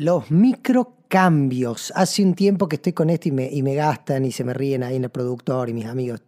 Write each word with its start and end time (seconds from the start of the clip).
Los 0.00 0.30
microcambios. 0.30 1.92
Hace 1.94 2.24
un 2.24 2.32
tiempo 2.32 2.70
que 2.70 2.76
estoy 2.76 2.94
con 2.94 3.10
esto 3.10 3.28
y 3.28 3.32
me, 3.32 3.50
y 3.52 3.62
me 3.62 3.74
gastan 3.74 4.24
y 4.24 4.32
se 4.32 4.44
me 4.44 4.54
ríen 4.54 4.82
ahí 4.82 4.96
en 4.96 5.04
el 5.04 5.10
productor 5.10 5.68
y 5.68 5.74
mis 5.74 5.84
amigos. 5.84 6.22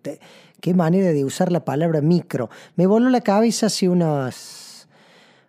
qué 0.60 0.74
manera 0.74 1.10
de 1.10 1.24
usar 1.24 1.50
la 1.50 1.64
palabra 1.64 2.02
micro. 2.02 2.50
Me 2.76 2.86
voló 2.86 3.08
la 3.08 3.22
cabeza 3.22 3.68
hace 3.68 3.88
unas, 3.88 4.86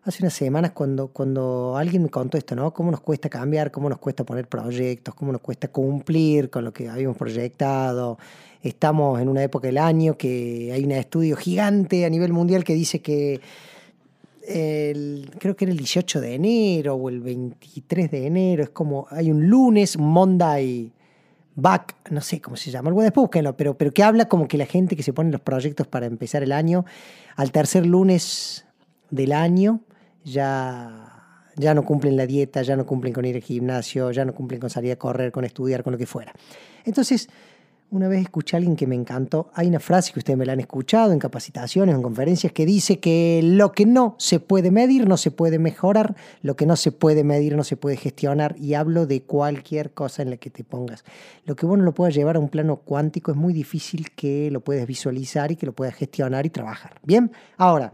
hace 0.06 0.24
unas 0.24 0.34
semanas 0.36 0.72
cuando, 0.72 1.10
cuando 1.10 1.76
alguien 1.76 2.02
me 2.02 2.10
contó 2.10 2.38
esto, 2.38 2.56
¿no? 2.56 2.74
Cómo 2.74 2.92
nos 2.92 3.02
cuesta 3.02 3.28
cambiar, 3.28 3.72
cómo 3.72 3.90
nos 3.90 4.00
cuesta 4.00 4.24
poner 4.24 4.48
proyectos, 4.48 5.14
cómo 5.16 5.34
nos 5.34 5.42
cuesta 5.42 5.68
cumplir 5.68 6.50
con 6.50 6.64
lo 6.64 6.72
que 6.72 6.88
habíamos 6.88 7.18
proyectado. 7.18 8.18
Estamos 8.62 9.20
en 9.20 9.28
una 9.28 9.44
época 9.44 9.68
del 9.68 9.80
año 9.80 10.18
que 10.18 10.72
hay 10.72 10.86
un 10.86 10.92
estudio 10.92 11.36
gigante 11.36 12.06
a 12.06 12.10
nivel 12.10 12.32
mundial 12.32 12.64
que 12.64 12.74
dice 12.74 13.02
que 13.02 13.42
el, 14.48 15.32
creo 15.40 15.56
que 15.56 15.66
era 15.66 15.72
el 15.72 15.78
18 15.78 16.22
de 16.22 16.36
enero 16.36 16.96
o 16.96 17.10
el 17.10 17.22
23 17.22 18.12
de 18.12 18.28
enero, 18.28 18.64
es 18.64 18.70
como, 18.70 19.08
hay 19.10 19.32
un 19.32 19.48
lunes, 19.48 19.98
Monday 19.98 20.92
Back, 21.56 21.96
no 22.10 22.22
sé 22.22 22.42
cómo 22.42 22.58
se 22.58 22.72
llama, 22.72 22.90
algo 22.90 23.02
después 23.02 23.24
búsquenlo, 23.24 23.56
pero, 23.56 23.78
pero 23.78 23.92
que 23.92 24.04
habla 24.04 24.26
como 24.26 24.48
que 24.48 24.58
la 24.58 24.66
gente 24.66 24.96
que 24.96 25.04
se 25.04 25.14
pone 25.14 25.32
los 25.32 25.42
proyectos 25.42 25.88
para 25.88 26.08
empezar 26.08 26.44
el 26.44 26.52
año, 26.52 26.86
al 27.36 27.52
tercer 27.52 27.86
lunes 27.86 28.66
del 29.12 29.32
año 29.34 29.82
ya, 30.24 31.48
ya 31.56 31.74
no 31.74 31.84
cumplen 31.86 32.18
la 32.18 32.26
dieta, 32.26 32.64
ya 32.64 32.76
no 32.76 32.86
cumplen 32.86 33.14
con 33.14 33.26
ir 33.26 33.36
al 33.36 33.42
gimnasio, 33.42 34.12
ya 34.12 34.26
no 34.26 34.34
cumplen 34.34 34.60
con 34.60 34.70
salir 34.70 34.92
a 34.92 34.96
correr, 34.96 35.32
con 35.32 35.46
estudiar, 35.46 35.84
con 35.84 35.92
lo 35.92 35.98
que 35.98 36.08
fuera. 36.08 36.34
Entonces, 36.86 37.30
una 37.94 38.08
vez 38.08 38.22
escuché 38.22 38.56
a 38.56 38.58
alguien 38.58 38.76
que 38.76 38.88
me 38.88 38.96
encantó. 38.96 39.52
Hay 39.54 39.68
una 39.68 39.80
frase 39.80 40.12
que 40.12 40.20
ustedes 40.20 40.38
me 40.38 40.48
la 40.48 40.54
han 40.54 40.60
escuchado 40.60 41.14
en 41.14 41.20
capacitaciones, 41.20 41.94
en 41.94 42.02
conferencias, 42.02 42.52
que 42.52 42.66
dice 42.66 43.00
que 43.00 43.42
lo 43.44 43.72
que 43.72 43.86
no 43.86 44.16
se 44.18 44.40
puede 44.40 44.72
medir 44.72 45.08
no 45.08 45.16
se 45.16 45.30
puede 45.30 45.60
mejorar, 45.60 46.16
lo 46.42 46.56
que 46.56 46.66
no 46.66 46.76
se 46.76 46.92
puede 46.92 47.24
medir 47.24 47.56
no 47.56 47.64
se 47.64 47.78
puede 47.78 47.96
gestionar. 47.96 48.56
Y 48.58 48.74
hablo 48.74 49.06
de 49.06 49.22
cualquier 49.22 49.92
cosa 49.92 50.24
en 50.24 50.32
la 50.32 50.38
que 50.38 50.50
te 50.50 50.64
pongas. 50.64 51.04
Lo 51.46 51.56
que 51.56 51.68
vos 51.68 51.78
no 51.78 51.84
lo 51.84 51.94
puedas 51.94 52.16
llevar 52.16 52.36
a 52.36 52.40
un 52.40 52.50
plano 52.50 52.78
cuántico 52.78 53.30
es 53.30 53.38
muy 53.38 53.54
difícil 53.54 54.10
que 54.16 54.50
lo 54.50 54.62
puedas 54.62 54.88
visualizar 54.88 55.52
y 55.52 55.56
que 55.56 55.68
lo 55.68 55.74
puedas 55.74 55.94
gestionar 55.94 56.48
y 56.48 56.50
trabajar. 56.50 57.00
Bien, 57.04 57.32
ahora, 57.58 57.94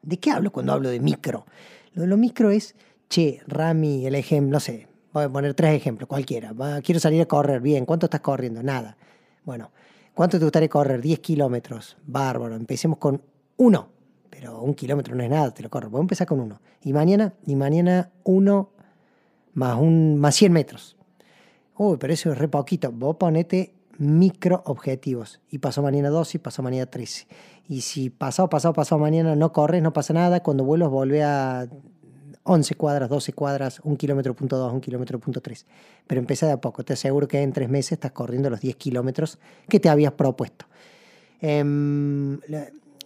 ¿de 0.00 0.16
qué 0.16 0.30
hablo 0.30 0.50
cuando 0.50 0.72
hablo 0.72 0.88
de 0.88 1.00
micro? 1.00 1.44
Lo 1.92 2.02
de 2.02 2.08
lo 2.08 2.16
micro 2.16 2.50
es, 2.50 2.74
che, 3.10 3.40
Rami, 3.46 4.06
el 4.06 4.14
ejemplo, 4.14 4.52
no 4.52 4.60
sé, 4.60 4.88
Poner 5.32 5.54
tres 5.54 5.74
ejemplos, 5.74 6.08
cualquiera. 6.08 6.52
Quiero 6.82 7.00
salir 7.00 7.22
a 7.22 7.26
correr, 7.26 7.60
bien. 7.60 7.84
¿Cuánto 7.84 8.06
estás 8.06 8.20
corriendo? 8.20 8.62
Nada. 8.62 8.96
Bueno, 9.44 9.70
¿cuánto 10.14 10.38
te 10.38 10.44
gustaría 10.44 10.68
correr? 10.68 11.00
10 11.00 11.18
kilómetros. 11.20 11.96
Bárbaro. 12.06 12.54
Empecemos 12.54 12.98
con 12.98 13.22
uno. 13.56 13.88
Pero 14.30 14.62
un 14.62 14.74
kilómetro 14.74 15.16
no 15.16 15.22
es 15.24 15.30
nada, 15.30 15.52
te 15.52 15.62
lo 15.62 15.70
corro. 15.70 15.90
Voy 15.90 15.98
a 15.98 16.02
empezar 16.02 16.26
con 16.26 16.38
uno. 16.38 16.60
Y 16.82 16.92
mañana, 16.92 17.34
y 17.44 17.56
mañana 17.56 18.10
uno 18.22 18.70
más, 19.54 19.76
un, 19.76 20.16
más 20.18 20.36
100 20.36 20.52
metros. 20.52 20.96
Uy, 21.76 21.96
pero 21.98 22.12
eso 22.12 22.30
es 22.30 22.38
re 22.38 22.46
poquito. 22.46 22.92
Vos 22.92 23.16
ponete 23.16 23.74
micro 23.98 24.62
objetivos. 24.66 25.40
Y 25.50 25.58
pasó 25.58 25.82
mañana 25.82 26.08
12 26.08 26.38
y 26.38 26.40
pasó 26.40 26.62
mañana 26.62 26.86
13. 26.86 27.26
Y 27.68 27.82
si 27.82 28.10
pasado, 28.10 28.48
pasado, 28.48 28.72
pasado 28.74 29.00
mañana 29.00 29.36
no 29.36 29.52
corres, 29.52 29.82
no 29.82 29.92
pasa 29.92 30.14
nada. 30.14 30.42
Cuando 30.42 30.64
vuelvas, 30.64 30.90
vuelve 30.90 31.22
a 31.22 31.68
11 32.48 32.74
cuadras, 32.76 33.10
12 33.10 33.34
cuadras, 33.34 33.80
un 33.84 33.96
kilómetro 33.96 34.34
punto 34.34 34.56
2, 34.56 34.72
un 34.72 34.80
kilómetro 34.80 35.18
punto 35.18 35.42
3. 35.42 35.66
Pero 36.06 36.18
empieza 36.18 36.46
de 36.46 36.52
a 36.52 36.60
poco. 36.60 36.82
Te 36.82 36.94
aseguro 36.94 37.28
que 37.28 37.42
en 37.42 37.52
tres 37.52 37.68
meses 37.68 37.92
estás 37.92 38.12
corriendo 38.12 38.48
los 38.48 38.60
10 38.60 38.74
kilómetros 38.76 39.38
que 39.68 39.78
te 39.78 39.90
habías 39.90 40.12
propuesto. 40.12 40.64
Em, 41.42 42.40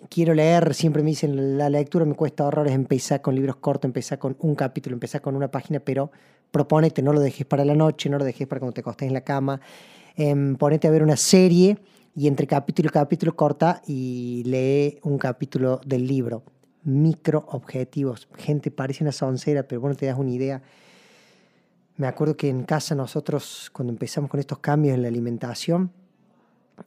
quiero 0.09 0.33
leer, 0.35 0.75
siempre 0.75 1.03
me 1.03 1.11
dicen, 1.11 1.59
la 1.59 1.69
lectura 1.69 2.05
me 2.05 2.15
cuesta 2.15 2.47
horrores, 2.47 2.73
empezar 2.73 3.21
con 3.21 3.35
libros 3.35 3.57
cortos, 3.57 3.89
empezar 3.89 4.21
con 4.21 4.37
un 4.39 4.55
capítulo, 4.55 4.95
empezar 4.95 5.21
con 5.21 5.35
una 5.35 5.51
página, 5.51 5.81
pero 5.81 6.13
propónete, 6.53 7.03
no 7.03 7.13
lo 7.13 7.21
dejes 7.21 7.45
para 7.45 7.65
la 7.65 7.75
noche, 7.75 8.09
no 8.09 8.19
lo 8.19 8.25
dejes 8.25 8.47
para 8.47 8.61
cuando 8.61 8.75
te 8.75 8.81
acostes 8.83 9.09
en 9.09 9.15
la 9.15 9.23
cama. 9.23 9.61
Em, 10.15 10.55
ponete 10.55 10.87
a 10.87 10.93
ver 10.93 11.03
una 11.03 11.17
serie 11.17 11.79
y 12.15 12.29
entre 12.29 12.47
capítulo 12.47 12.89
y 12.89 12.93
capítulo 12.93 13.35
corta 13.35 13.83
y 13.89 14.45
lee 14.47 15.01
un 15.03 15.19
capítulo 15.19 15.81
del 15.85 16.07
libro 16.07 16.45
micro 16.85 17.45
objetivos. 17.49 18.29
Gente, 18.37 18.71
parece 18.71 19.05
una 19.05 19.13
soncera, 19.13 19.63
pero 19.65 19.81
bueno, 19.81 19.97
te 19.97 20.07
das 20.07 20.19
una 20.19 20.31
idea. 20.31 20.63
Me 21.97 22.07
acuerdo 22.07 22.37
que 22.37 22.49
en 22.49 22.65
casa 22.65 22.95
nosotros, 22.95 23.71
cuando 23.73 23.93
empezamos 23.93 24.31
con 24.31 24.41
estos 24.41 24.59
cambios 24.59 24.95
en 24.95 25.03
la 25.03 25.09
alimentación, 25.09 25.93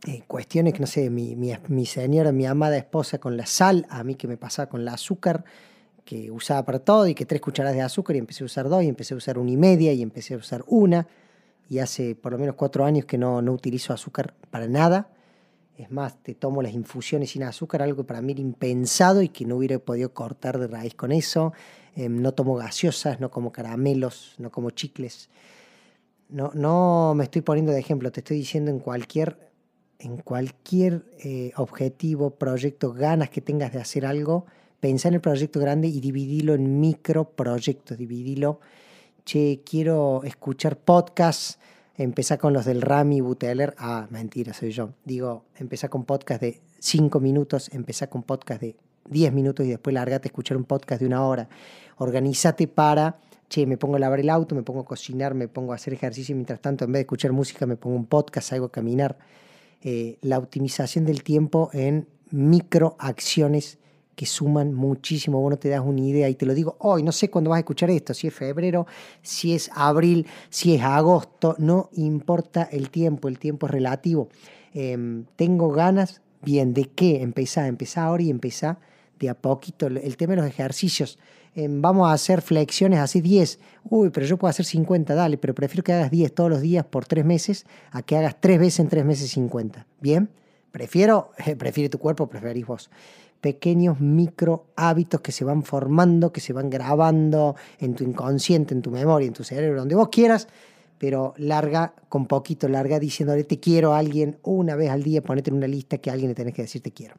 eh, 0.08 0.24
cuestiones 0.28 0.74
que, 0.74 0.80
no 0.80 0.88
sé, 0.88 1.10
mi, 1.10 1.36
mi, 1.36 1.54
mi, 1.68 1.86
señora, 1.86 2.32
mi 2.32 2.46
amada 2.46 2.76
esposa 2.78 3.20
con 3.20 3.38
la 3.38 3.46
sal, 3.46 3.86
a 3.90 4.04
mí 4.04 4.16
que 4.16 4.28
me 4.28 4.36
pasaba 4.36 4.68
con 4.68 4.82
el 4.82 4.88
azúcar, 4.88 5.46
que 6.04 6.32
usaba 6.32 6.64
para 6.66 6.80
todo 6.80 7.08
y 7.08 7.16
que 7.16 7.26
tres 7.26 7.42
cucharadas 7.42 7.76
de 7.76 7.82
azúcar 7.82 8.16
y 8.16 8.20
empecé 8.20 8.44
a 8.44 8.46
usar 8.46 8.70
dos 8.70 8.84
y 8.84 8.88
empecé 8.88 9.14
a 9.14 9.18
usar 9.18 9.38
una 9.38 9.52
y 9.52 9.58
media 9.58 9.94
y 9.94 10.02
empecé 10.02 10.36
a 10.36 10.38
usar 10.38 10.64
una 10.68 11.08
y 11.68 11.80
hace 11.80 12.14
por 12.14 12.32
lo 12.32 12.38
menos 12.38 12.56
cuatro 12.56 12.86
años 12.86 13.06
que 13.06 13.18
no, 13.18 13.42
no 13.42 13.52
utilizo 13.52 13.92
azúcar 13.92 14.36
para 14.52 14.68
nada 14.68 15.10
es 15.78 15.92
más, 15.92 16.22
te 16.24 16.36
tomo 16.36 16.62
las 16.62 16.74
infusiones 16.74 17.32
sin 17.32 17.44
azúcar, 17.44 17.82
algo 17.82 17.98
que 17.98 18.08
para 18.08 18.22
mí 18.22 18.32
era 18.32 18.42
impensado 18.42 19.22
y 19.22 19.30
que 19.30 19.46
no 19.46 19.58
hubiera 19.58 19.78
podido 19.80 20.14
cortar 20.14 20.58
de 20.58 20.68
raíz 20.68 20.96
con 20.96 21.12
eso. 21.12 21.54
Em, 21.96 22.22
no 22.22 22.34
tomo 22.34 22.56
gaseosas, 22.56 23.20
no 23.20 23.30
como 23.30 23.52
caramelos, 23.52 24.36
no 24.38 24.52
como 24.52 24.72
chicles. 24.72 25.30
No, 26.30 26.52
no 26.54 27.14
me 27.16 27.26
estoy 27.26 27.42
poniendo 27.42 27.72
de 27.72 27.80
ejemplo, 27.80 28.12
te 28.12 28.22
estoy 28.22 28.38
diciendo 28.38 28.72
en 28.72 28.80
cualquier, 28.80 29.52
en 30.00 30.18
cualquier 30.18 31.06
eh, 31.20 31.52
objetivo, 31.58 32.32
proyecto, 32.32 32.94
ganas 32.94 33.30
que 33.30 33.42
tengas 33.42 33.74
de 33.74 33.80
hacer 33.80 34.06
algo, 34.06 34.46
pensá 34.80 35.10
en 35.10 35.16
el 35.16 35.22
proyecto 35.22 35.60
grande 35.60 35.88
y 35.88 36.00
dividilo 36.00 36.54
en 36.54 36.80
micro 36.80 37.30
proyectos, 37.32 37.98
dividilo. 37.98 38.60
Che, 39.26 39.62
quiero 39.66 40.22
escuchar 40.24 40.78
podcasts 40.78 41.58
Empezá 41.98 42.38
con 42.38 42.52
los 42.52 42.66
del 42.66 42.82
Rami 42.82 43.22
Buteler. 43.22 43.74
Ah, 43.78 44.08
mentira, 44.10 44.54
soy 44.54 44.72
yo. 44.72 44.90
Digo, 45.06 45.46
empezá 45.58 45.88
con 45.88 46.04
podcast 46.04 46.42
de 46.42 46.60
5 46.80 47.22
minutos, 47.22 47.70
empezá 47.72 48.08
con 48.08 48.24
podcast 48.24 48.62
de 48.62 48.76
10 49.10 49.32
minutos 49.32 49.66
y 49.66 49.70
después 49.70 49.94
largate 49.94 50.28
a 50.28 50.30
escuchar 50.30 50.58
un 50.58 50.66
podcast 50.66 51.00
de 51.00 51.08
una 51.08 51.26
hora. 51.26 51.48
Organízate 51.98 52.68
para, 52.68 53.18
che, 53.48 53.66
me 53.66 53.78
pongo 53.78 53.96
a 53.96 54.00
lavar 54.00 54.20
el 54.20 54.30
auto, 54.30 54.56
me 54.56 54.64
pongo 54.64 54.82
a 54.82 54.86
cocinar, 54.86 55.36
me 55.36 55.48
pongo 55.48 55.72
a 55.72 55.76
hacer 55.76 55.94
ejercicio 55.94 56.34
y 56.34 56.36
mientras 56.36 56.60
tanto, 56.60 56.84
en 56.84 56.92
vez 56.92 57.00
de 57.00 57.04
escuchar 57.04 57.32
música, 57.32 57.66
me 57.66 57.78
pongo 57.78 57.96
un 57.96 58.08
podcast, 58.08 58.50
salgo 58.50 58.66
a 58.66 58.72
caminar. 58.74 59.18
Eh, 59.82 60.18
la 60.22 60.38
optimización 60.38 61.06
del 61.06 61.24
tiempo 61.24 61.70
en 61.72 62.08
microacciones 62.30 63.78
que 64.16 64.26
suman 64.26 64.74
muchísimo. 64.74 65.42
Vos 65.42 65.52
no 65.52 65.58
te 65.58 65.70
das 65.70 65.82
una 65.84 66.02
idea 66.02 66.30
y 66.30 66.36
te 66.36 66.46
lo 66.46 66.54
digo 66.54 66.78
hoy, 66.80 67.04
no 67.04 67.12
sé 67.12 67.30
cuándo 67.30 67.50
vas 67.50 67.58
a 67.58 67.60
escuchar 67.60 67.90
esto, 67.90 68.14
si 68.14 68.28
es 68.28 68.34
febrero, 68.34 68.88
si 69.22 69.54
es 69.54 69.70
abril, 69.74 70.26
si 70.50 70.76
es 70.76 70.82
agosto, 70.82 71.56
no 71.60 71.90
importa 71.94 72.64
el 72.72 72.90
tiempo, 72.90 73.28
el 73.28 73.40
tiempo 73.40 73.68
es 73.68 73.72
relativo. 73.72 74.30
Em, 74.74 75.26
tengo 75.36 75.70
ganas, 75.70 76.22
bien, 76.42 76.74
¿de 76.74 76.86
qué? 76.86 77.22
Empezá, 77.22 77.68
empezá 77.68 78.06
ahora 78.06 78.24
y 78.24 78.30
empezá 78.30 78.80
de 79.20 79.30
a 79.30 79.34
poquito. 79.34 79.88
El 79.88 80.18
tema 80.18 80.32
de 80.32 80.42
los 80.42 80.48
ejercicios. 80.48 81.20
Em, 81.56 81.82
vamos 81.82 82.10
a 82.10 82.14
hacer 82.14 82.42
flexiones 82.42 83.00
así 83.00 83.22
10. 83.22 83.60
Uy, 83.90 84.10
pero 84.10 84.26
yo 84.26 84.38
puedo 84.38 84.50
hacer 84.50 84.66
50, 84.66 85.16
dale, 85.16 85.38
pero 85.38 85.56
prefiero 85.56 85.84
que 85.84 85.94
hagas 85.94 86.12
10 86.12 86.34
todos 86.34 86.50
los 86.50 86.62
días 86.62 86.86
por 86.86 87.06
3 87.06 87.24
meses 87.24 87.66
a 87.92 88.02
que 88.02 88.18
hagas 88.18 88.36
3 88.42 88.60
veces 88.60 88.80
en 88.82 88.90
3 88.90 89.06
meses 89.06 89.32
50. 89.32 89.88
¿Bien? 90.02 90.30
Prefiero, 90.72 91.32
prefiere 91.58 91.90
tu 91.90 91.98
cuerpo, 91.98 92.28
preferís 92.28 92.66
vos 92.66 92.90
pequeños 93.46 94.00
micro 94.00 94.66
hábitos 94.76 95.22
que 95.22 95.32
se 95.32 95.46
van 95.46 95.62
formando, 95.62 96.34
que 96.34 96.42
se 96.42 96.52
van 96.52 96.68
grabando 96.68 97.56
en 97.78 97.94
tu 97.94 98.04
inconsciente, 98.04 98.74
en 98.74 98.82
tu 98.82 98.90
memoria, 98.90 99.28
en 99.28 99.36
tu 99.36 99.44
cerebro, 99.44 99.82
donde 99.82 99.94
vos 99.94 100.10
quieras, 100.10 100.48
pero 100.98 101.36
larga, 101.38 101.94
con 102.10 102.26
poquito, 102.26 102.68
larga, 102.68 102.98
diciéndole 102.98 103.44
te 103.44 103.60
quiero 103.60 103.94
a 103.94 104.00
alguien 104.00 104.40
una 104.42 104.76
vez 104.76 104.90
al 104.90 105.04
día, 105.04 105.22
ponete 105.22 105.52
en 105.52 105.58
una 105.58 105.68
lista 105.68 106.00
que 106.00 106.10
a 106.10 106.14
alguien 106.14 106.30
le 106.30 106.34
tenés 106.34 106.56
que 106.56 106.64
decir 106.64 106.82
te 106.82 106.90
quiero. 106.90 107.14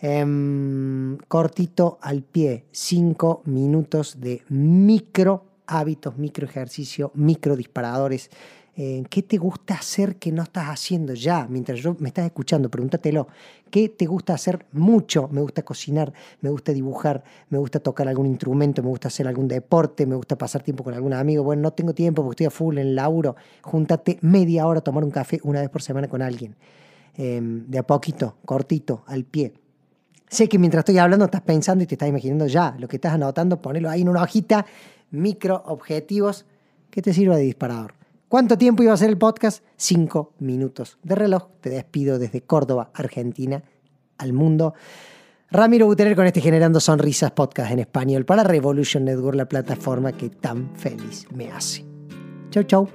Em, 0.00 1.18
cortito 1.28 1.98
al 2.00 2.22
pie, 2.22 2.64
cinco 2.70 3.42
minutos 3.44 4.20
de 4.20 4.44
micro 4.48 5.44
hábitos, 5.66 6.16
micro 6.16 6.46
ejercicio, 6.46 7.10
micro 7.12 7.54
disparadores. 7.54 8.30
Eh, 8.76 9.04
¿Qué 9.08 9.22
te 9.22 9.36
gusta 9.36 9.74
hacer 9.74 10.16
que 10.16 10.32
no 10.32 10.42
estás 10.42 10.66
haciendo 10.66 11.14
ya? 11.14 11.46
Mientras 11.48 11.78
yo 11.78 11.94
me 12.00 12.08
estás 12.08 12.26
escuchando, 12.26 12.68
pregúntatelo. 12.68 13.28
¿Qué 13.70 13.88
te 13.88 14.06
gusta 14.06 14.34
hacer 14.34 14.66
mucho? 14.72 15.28
Me 15.28 15.40
gusta 15.40 15.62
cocinar, 15.62 16.12
me 16.40 16.50
gusta 16.50 16.72
dibujar, 16.72 17.22
me 17.50 17.58
gusta 17.58 17.78
tocar 17.78 18.08
algún 18.08 18.26
instrumento, 18.26 18.82
me 18.82 18.88
gusta 18.88 19.08
hacer 19.08 19.28
algún 19.28 19.46
deporte, 19.46 20.06
me 20.06 20.16
gusta 20.16 20.36
pasar 20.36 20.62
tiempo 20.62 20.82
con 20.82 20.92
algún 20.92 21.12
amigo. 21.12 21.44
Bueno, 21.44 21.62
no 21.62 21.72
tengo 21.72 21.94
tiempo 21.94 22.22
porque 22.22 22.44
estoy 22.44 22.46
a 22.46 22.50
full 22.50 22.78
en 22.78 22.88
el 22.88 22.96
laburo. 22.96 23.36
Júntate 23.62 24.18
media 24.22 24.66
hora 24.66 24.80
a 24.80 24.82
tomar 24.82 25.04
un 25.04 25.10
café 25.10 25.38
una 25.44 25.60
vez 25.60 25.70
por 25.70 25.82
semana 25.82 26.08
con 26.08 26.20
alguien. 26.20 26.56
Em, 27.16 27.66
de 27.68 27.78
a 27.78 27.86
poquito, 27.86 28.38
cortito, 28.44 29.04
al 29.06 29.24
pie. 29.24 29.54
Sé 30.28 30.48
que 30.48 30.58
mientras 30.58 30.80
estoy 30.80 30.98
hablando 30.98 31.26
estás 31.26 31.42
pensando 31.42 31.84
y 31.84 31.86
te 31.86 31.94
estás 31.94 32.08
imaginando 32.08 32.48
ya 32.48 32.74
lo 32.80 32.88
que 32.88 32.96
estás 32.96 33.12
anotando, 33.12 33.62
ponelo 33.62 33.88
ahí 33.88 34.02
en 34.02 34.08
una 34.08 34.22
hojita, 34.22 34.66
micro 35.12 35.62
objetivos 35.66 36.44
que 36.90 37.02
te 37.02 37.12
sirva 37.12 37.36
de 37.36 37.44
disparador. 37.44 37.94
¿Cuánto 38.34 38.58
tiempo 38.58 38.82
iba 38.82 38.92
a 38.92 38.96
ser 38.96 39.10
el 39.10 39.16
podcast? 39.16 39.64
Cinco 39.76 40.32
minutos 40.40 40.98
de 41.04 41.14
reloj. 41.14 41.50
Te 41.60 41.70
despido 41.70 42.18
desde 42.18 42.40
Córdoba, 42.40 42.90
Argentina, 42.92 43.62
al 44.18 44.32
mundo. 44.32 44.74
Ramiro 45.52 45.86
Buterer 45.86 46.16
con 46.16 46.26
este 46.26 46.40
Generando 46.40 46.80
Sonrisas 46.80 47.30
podcast 47.30 47.70
en 47.70 47.78
español 47.78 48.24
para 48.24 48.42
Revolution 48.42 49.04
Network, 49.04 49.36
la 49.36 49.46
plataforma 49.46 50.10
que 50.10 50.30
tan 50.30 50.74
feliz 50.74 51.28
me 51.32 51.52
hace. 51.52 51.84
Chau, 52.50 52.64
chau. 52.64 52.88